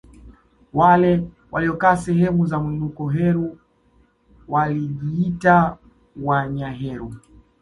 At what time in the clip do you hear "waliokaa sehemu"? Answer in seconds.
1.51-2.45